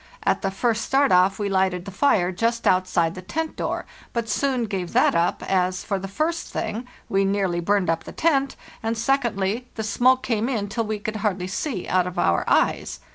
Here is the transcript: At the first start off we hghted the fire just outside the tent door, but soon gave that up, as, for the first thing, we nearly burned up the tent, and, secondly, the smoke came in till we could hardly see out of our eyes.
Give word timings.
At 0.23 0.41
the 0.41 0.49
first 0.49 0.83
start 0.83 1.11
off 1.11 1.37
we 1.37 1.47
hghted 1.49 1.85
the 1.85 1.91
fire 1.91 2.31
just 2.31 2.65
outside 2.65 3.13
the 3.13 3.21
tent 3.21 3.55
door, 3.55 3.85
but 4.13 4.27
soon 4.27 4.63
gave 4.63 4.93
that 4.93 5.13
up, 5.13 5.43
as, 5.47 5.83
for 5.83 5.99
the 5.99 6.07
first 6.07 6.47
thing, 6.51 6.87
we 7.07 7.23
nearly 7.23 7.59
burned 7.59 7.87
up 7.87 8.05
the 8.05 8.11
tent, 8.11 8.55
and, 8.81 8.97
secondly, 8.97 9.67
the 9.75 9.83
smoke 9.83 10.23
came 10.23 10.49
in 10.49 10.69
till 10.69 10.85
we 10.85 10.97
could 10.97 11.17
hardly 11.17 11.45
see 11.45 11.87
out 11.87 12.07
of 12.07 12.17
our 12.17 12.43
eyes. 12.49 12.99